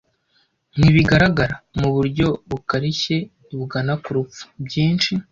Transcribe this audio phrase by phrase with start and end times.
[0.77, 3.17] Ntibigaragara, muburyo bukarishye
[3.57, 5.11] bugana ku rupfu- byinshi